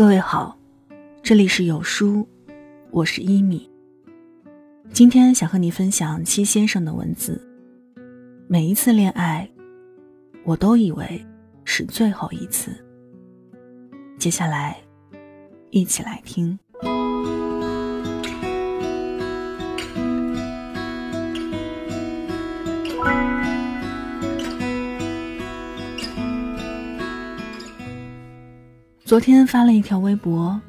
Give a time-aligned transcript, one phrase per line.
[0.00, 0.58] 各位好，
[1.22, 2.26] 这里是有书，
[2.90, 3.70] 我是一米。
[4.94, 7.38] 今天想和你分享七先生的文字。
[8.48, 9.46] 每一次恋爱，
[10.42, 11.22] 我都以为
[11.66, 12.74] 是最后一次。
[14.18, 14.78] 接下来，
[15.68, 16.58] 一起来听。
[29.10, 30.60] 昨天发了一条微博，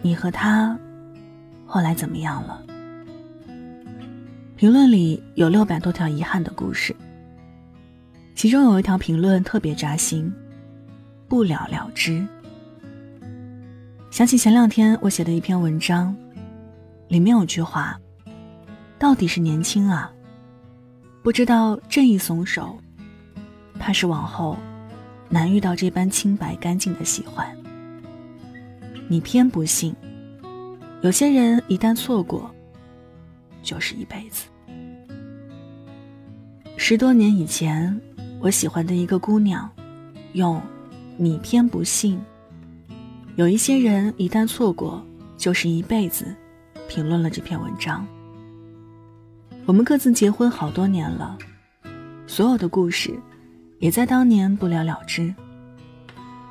[0.00, 0.74] 你和他
[1.66, 2.58] 后来怎么样了？
[4.56, 6.96] 评论里有六百多条遗憾的故事，
[8.34, 10.32] 其中有一条评论特别扎心，
[11.28, 12.26] 不了了之。
[14.10, 16.16] 想起前两天我写的一篇文章，
[17.08, 18.00] 里面有句话
[18.98, 20.10] ：“到底是年轻啊，
[21.22, 22.74] 不知道这一松手，
[23.78, 24.56] 怕是往后。”
[25.28, 27.46] 难遇到这般清白干净的喜欢，
[29.08, 29.94] 你偏不信。
[31.02, 32.50] 有些人一旦错过，
[33.62, 34.46] 就是一辈子。
[36.76, 38.00] 十多年以前，
[38.40, 39.70] 我喜欢的一个姑娘，
[40.32, 40.60] 用
[41.16, 42.20] “你偏不信”，
[43.36, 45.04] 有一些人一旦错过，
[45.36, 46.34] 就是一辈子，
[46.88, 48.06] 评论了这篇文章。
[49.66, 51.38] 我们各自结婚好多年了，
[52.26, 53.18] 所有的故事。
[53.84, 55.34] 也在当年不了了之。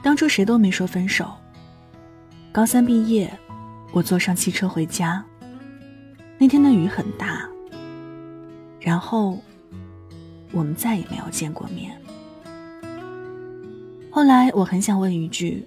[0.00, 1.28] 当初谁都没说分手。
[2.52, 3.28] 高三毕业，
[3.90, 5.24] 我坐上汽车回家。
[6.38, 7.44] 那天的雨很大。
[8.78, 9.42] 然后，
[10.52, 12.00] 我们再也没有见过面。
[14.08, 15.66] 后来我很想问一句：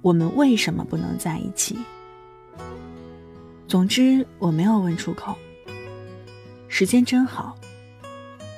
[0.00, 1.76] 我们为什么不能在一起？
[3.68, 5.36] 总之我没有问出口。
[6.66, 7.58] 时间真好，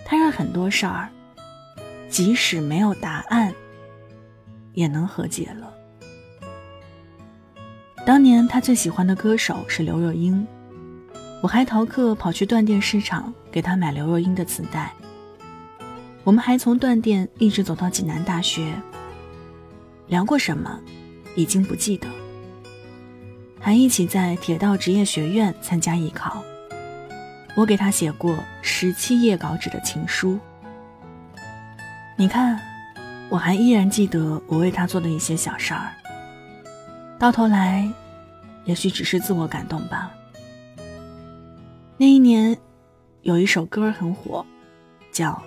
[0.04, 1.10] 它让很多事儿。
[2.14, 3.52] 即使没有答案，
[4.72, 5.74] 也能和解了。
[8.06, 10.46] 当年他最喜欢的歌手是刘若英，
[11.42, 14.92] 我还逃课跑去断电市场给他买刘若英的磁带。
[16.22, 18.72] 我们还从断电一直走到济南大学。
[20.06, 20.78] 聊过什么，
[21.34, 22.06] 已经不记得。
[23.58, 26.44] 还一起在铁道职业学院参加艺考。
[27.56, 30.38] 我给他写过十七页稿纸的情书。
[32.16, 32.60] 你看，
[33.28, 35.92] 我还依然记得我为他做的一些小事儿。
[37.18, 37.90] 到头来，
[38.64, 40.12] 也许只是自我感动吧。
[41.96, 42.56] 那一年，
[43.22, 44.46] 有一首歌很火，
[45.10, 45.32] 叫《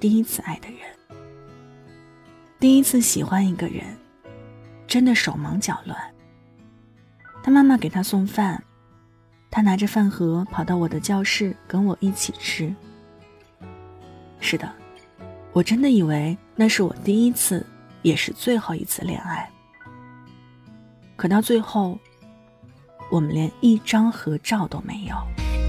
[0.00, 0.78] 第一次爱的人》。
[2.58, 3.84] 第一次喜欢一个人，
[4.88, 5.96] 真的手忙脚乱。
[7.40, 8.60] 他妈妈给他送饭，
[9.48, 12.74] 他拿着饭盒跑到我的教室跟我一起吃。
[14.40, 14.68] 是的。
[15.56, 17.64] 我真的以为那是我第一次，
[18.02, 19.50] 也是最后一次恋爱。
[21.16, 21.98] 可到最后，
[23.10, 25.16] 我们连一张合照都没有。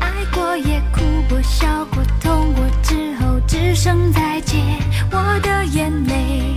[0.02, 1.00] 爱过也哭
[1.30, 4.62] 过笑过痛过之后，只剩再见。
[5.10, 6.54] 我的眼泪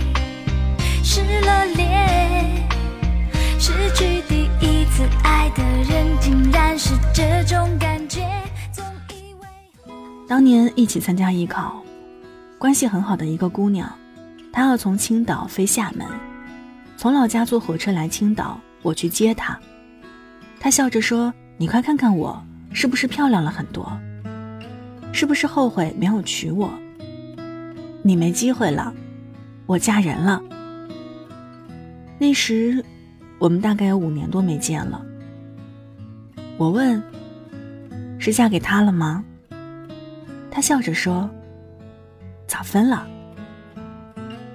[1.01, 2.67] 湿了脸。
[3.57, 8.27] 失去第一次爱的人，竟然是这种感觉。
[8.73, 9.47] 总以为
[10.27, 11.80] 当年一起参加艺考。
[12.61, 13.91] 关系很好的一个姑娘，
[14.53, 16.05] 她要从青岛飞厦门，
[16.95, 19.59] 从老家坐火车来青岛，我去接她。
[20.59, 22.39] 她笑着说：“你快看看我，
[22.71, 23.91] 是不是漂亮了很多？
[25.11, 26.71] 是不是后悔没有娶我？
[28.03, 28.93] 你没机会了，
[29.65, 30.39] 我嫁人了。”
[32.19, 32.85] 那时，
[33.39, 35.03] 我们大概有五年多没见了。
[36.59, 37.01] 我问
[38.21, 39.25] ：“是嫁给他了吗？”
[40.51, 41.27] 她笑着说。
[42.51, 43.07] 早分了。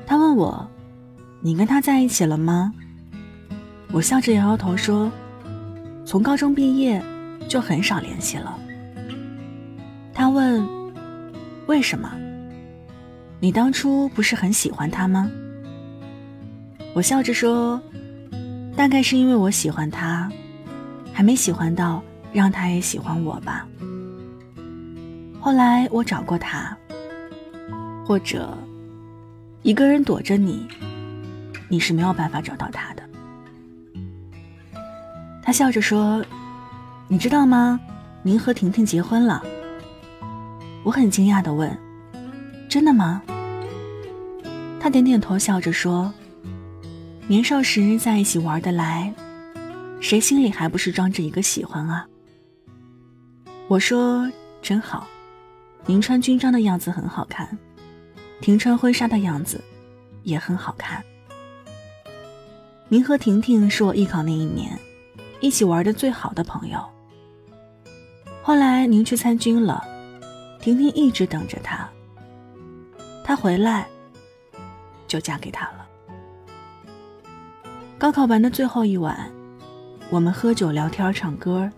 [0.07, 0.69] 他问我
[1.41, 2.75] ：“你跟他在一起了吗？”
[3.91, 5.11] 我笑着摇摇头说
[6.05, 7.03] ：“从高中毕业
[7.49, 8.55] 就很少联系了。”
[10.13, 10.63] 他问
[11.69, 12.13] ：“为什么？
[13.41, 15.31] 你当初不是很喜欢他吗？”
[16.93, 17.81] 我笑着说
[18.77, 20.31] ：“大概是因为我喜欢他，
[21.15, 23.67] 还没喜欢到让他也喜欢我吧。”
[25.41, 26.77] 后来我找过他。
[28.07, 28.57] 或者，
[29.63, 30.69] 一个人躲着你，
[31.69, 33.03] 你是没有办法找到他的。
[35.43, 36.25] 他笑着说
[37.09, 37.81] ：“你知道吗？
[38.23, 39.43] 您和婷婷结婚了。”
[40.85, 41.77] 我很惊讶的问
[42.71, 43.21] ：“真的吗？”
[44.79, 46.15] 他点点头，笑着说
[47.27, 49.13] ：“年少时在一起玩得来，
[50.01, 52.07] 谁心里还不是装着一个喜欢啊？”
[53.67, 54.31] 我说
[54.63, 55.09] ：“真好，
[55.87, 57.49] 您穿军装的样子很好看。”
[58.41, 59.63] 婷穿婚纱的样子，
[60.23, 61.03] 也很好看。
[62.89, 64.79] 您和婷婷是我艺考那一年
[65.41, 66.79] 一起玩的最好的朋友。
[68.43, 69.85] 后来您去参军了，
[70.61, 71.89] 婷婷一直等着他。
[73.25, 73.89] 他回来，
[75.09, 75.89] 就嫁给他了。
[77.99, 79.29] 高考完的最后一晚，
[80.11, 81.69] 我们喝酒聊天唱歌。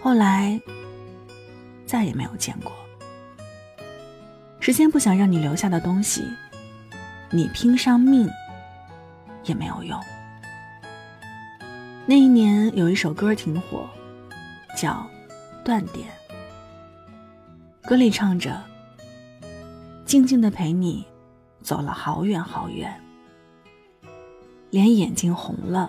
[0.00, 0.60] 后来
[1.86, 2.72] 再也没有见过。
[4.66, 6.24] 时间不想让你留下的东西，
[7.30, 8.28] 你拼上命
[9.44, 9.96] 也没有用。
[12.04, 13.88] 那一年有一首歌挺火，
[14.76, 15.08] 叫
[15.64, 16.08] 《断点》，
[17.88, 18.60] 歌里唱着。
[20.04, 21.06] 静静的陪你
[21.62, 22.92] 走了好远好远，
[24.70, 25.88] 连眼睛红了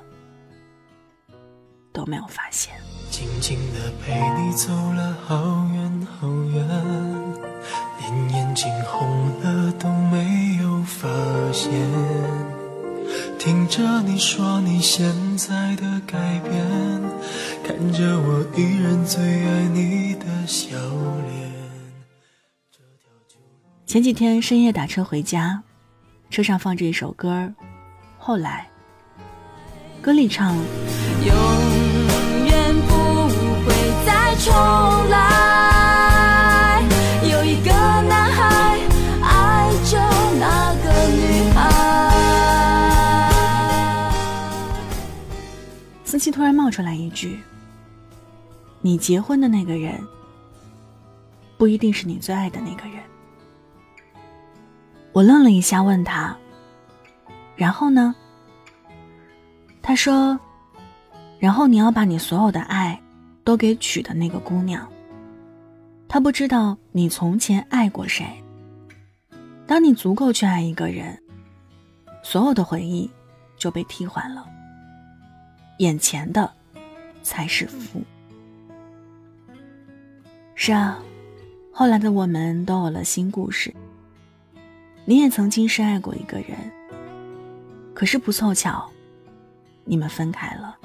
[1.91, 2.75] 都没有发现。
[3.09, 6.67] 静静的陪你走了好远好远，
[7.99, 11.07] 连眼睛红了都没有发
[11.53, 11.71] 现。
[13.37, 15.05] 听着你说你现
[15.37, 16.51] 在的改变，
[17.63, 21.51] 看着我依然最爱你的笑脸。
[23.85, 25.61] 前几天深夜打车回家，
[26.31, 27.53] 车上放着一首歌
[28.17, 28.67] 后来，
[30.01, 30.55] 歌里唱：
[31.23, 31.35] 永
[32.47, 33.27] 远不
[33.67, 34.51] 会再重
[35.11, 35.36] 来。
[46.17, 47.39] 思琪突然冒出来一句
[48.81, 50.01] ：“你结婚的那个人，
[51.57, 53.03] 不一定是你最爱的那个人。”
[55.13, 56.35] 我愣了一下，问他
[57.55, 58.15] ：“然后呢？”
[59.81, 60.39] 他说
[61.39, 62.99] ：“然后你要把你所有的爱
[63.43, 64.87] 都给娶的那个姑娘。
[66.07, 68.25] 她不知道你从前爱过谁。
[69.65, 71.17] 当你足够去爱一个人，
[72.23, 73.09] 所有的回忆
[73.57, 74.45] 就被替换了，
[75.77, 76.51] 眼前的
[77.23, 78.01] 才是福。”
[80.55, 80.99] 是啊，
[81.71, 83.73] 后来的我们都有了新故事。
[85.05, 86.57] 你也曾经深爱过一个人，
[87.93, 88.89] 可是不凑巧，
[89.85, 90.77] 你们分开了。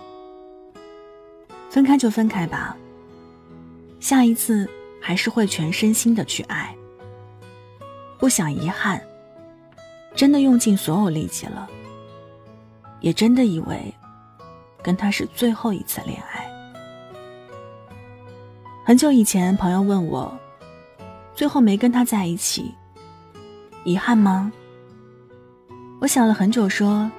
[1.71, 2.77] 分开就分开吧，
[3.99, 4.69] 下一次
[5.01, 6.77] 还是会全身心的去爱。
[8.19, 9.03] 不想遗憾，
[10.15, 11.69] 真的用尽所有力气了，
[13.01, 13.93] 也真的以为
[14.83, 16.47] 跟他是最后一次恋爱。
[18.85, 20.37] 很久以前，朋友问我，
[21.35, 22.75] 最后没跟他在一起。
[23.85, 24.53] 遗憾吗？
[26.01, 27.11] 我想了很久，说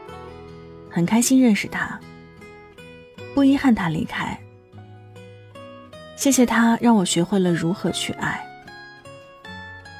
[0.89, 1.99] 很开心认识他，
[3.33, 4.37] 不遗憾他离开。
[6.15, 8.45] 谢谢他让我学会了如何去爱，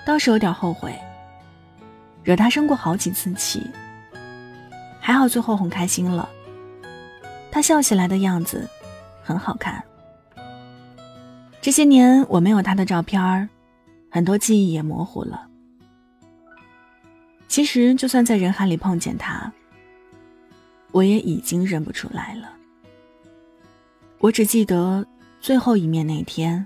[0.06, 0.98] 倒是有点后悔，
[2.24, 3.66] 惹他生过好几次气。
[5.02, 6.30] 还好最后哄开心了，
[7.54, 8.68] 他笑起来的样子
[9.22, 9.84] 很好看。
[11.62, 13.48] 这些年我没有他的照片
[14.10, 15.48] 很多记忆也模糊了。
[17.48, 19.54] 其实，就算在人海里碰见他，
[20.92, 22.52] 我也已经认不出来了。
[24.18, 25.06] 我只记得
[25.40, 26.66] 最后一面那天，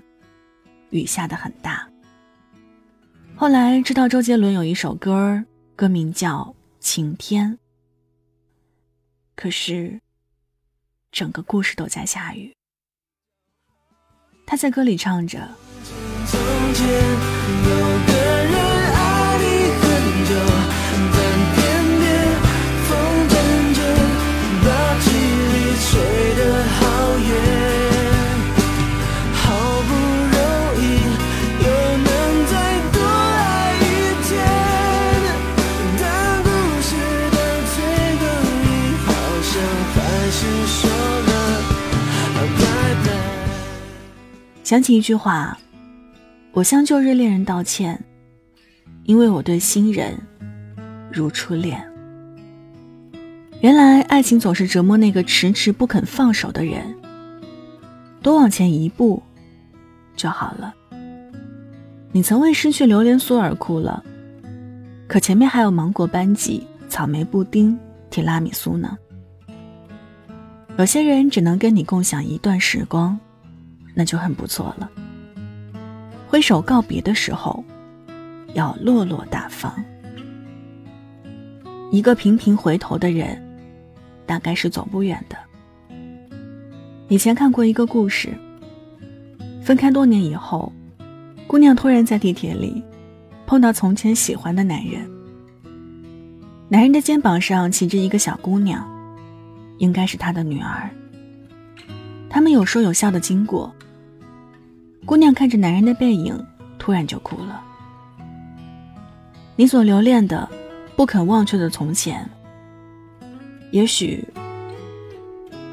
[0.88, 1.86] 雨下的很大。
[3.36, 5.44] 后来知道周杰伦有一首歌，
[5.76, 7.52] 歌名叫《晴天》，
[9.36, 10.00] 可是
[11.10, 12.54] 整个故事都在下雨。
[14.46, 15.48] 他在歌里唱着。
[44.68, 45.56] 想起一句话，
[46.52, 47.98] 我向旧日恋人道歉，
[49.04, 50.14] 因为我对新人
[51.10, 51.82] 如初恋。
[53.62, 56.94] 原来爱情总是折磨那个迟迟不肯放手的人。
[58.20, 59.22] 多往前一步
[60.14, 60.74] 就好了。
[62.12, 64.04] 你曾为失去榴莲酥而哭了，
[65.06, 67.74] 可前面还有芒果班戟、草莓布丁、
[68.10, 68.98] 提拉米苏呢。
[70.76, 73.18] 有些人只能跟你共享一段时光。
[73.98, 74.88] 那就很不错了。
[76.28, 77.64] 挥手告别的时候，
[78.54, 79.74] 要落落大方。
[81.90, 83.42] 一个频频回头的人，
[84.24, 85.36] 大概是走不远的。
[87.08, 88.32] 以前看过一个故事，
[89.64, 90.72] 分开多年以后，
[91.48, 92.80] 姑娘突然在地铁里
[93.48, 95.10] 碰到从前喜欢的男人，
[96.68, 98.88] 男人的肩膀上骑着一个小姑娘，
[99.78, 100.88] 应该是他的女儿。
[102.30, 103.74] 他们有说有笑的经过。
[105.08, 106.38] 姑娘看着男人的背影，
[106.78, 107.64] 突然就哭了。
[109.56, 110.46] 你所留恋的、
[110.96, 112.28] 不肯忘却的从前，
[113.70, 114.22] 也许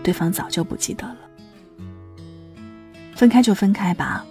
[0.01, 1.17] 对方早就不记得了。
[3.13, 4.25] 分开就分开吧，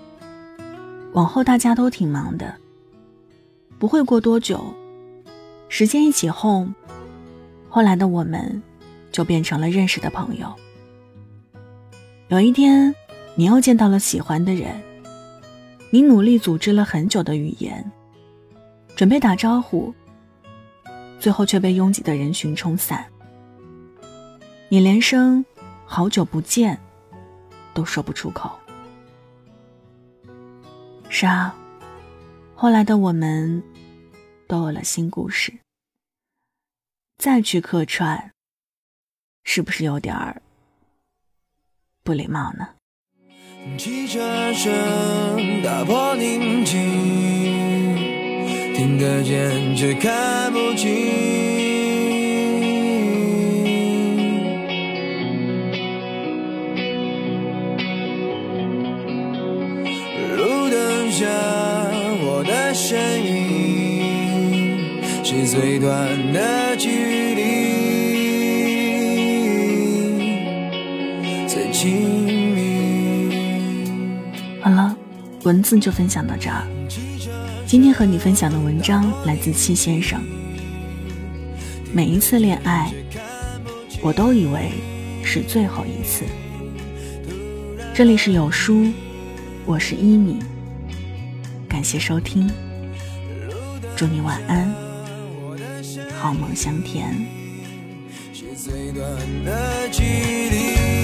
[1.12, 2.54] 往后大家都挺忙的，
[3.78, 4.75] 不会过多久，
[5.68, 6.75] 时间一起哄，
[7.68, 8.62] 后来的我们
[9.12, 10.50] 就变成了认识的朋友。
[12.28, 12.94] 有一天，
[13.34, 14.75] 你又见到了喜欢的人。
[15.94, 17.88] 你努力组织了很久的语言，
[18.96, 19.94] 准备打招呼，
[21.20, 23.08] 最后却被拥挤的人群冲散。
[24.68, 25.44] 你连声
[25.86, 26.76] “好久不见”
[27.72, 28.58] 都说不出口。
[31.08, 31.54] 是啊，
[32.56, 33.62] 后来的我们
[34.48, 35.56] 都有了新故事。
[37.18, 38.32] 再去客串，
[39.44, 40.42] 是不是有点儿？
[42.02, 42.70] 不礼貌呢。
[43.78, 44.71] 汽车声
[45.62, 46.78] 打破宁静，
[48.75, 50.92] 听得见却看不清。
[60.37, 61.25] 路灯下
[62.23, 67.13] 我的身影，是最短的距离。
[75.44, 76.66] 文字就分享到这儿。
[77.66, 80.20] 今天和你分享的文章来自戚先生。
[81.92, 82.90] 每一次恋爱，
[84.02, 84.72] 我都以为
[85.22, 86.24] 是最后一次。
[87.92, 88.90] 这里是有书，
[89.66, 90.38] 我是一米，
[91.68, 92.50] 感谢收听，
[93.94, 94.74] 祝你晚安，
[96.18, 97.14] 好梦香甜。
[98.56, 98.94] 再见，
[99.44, 101.03] 再见。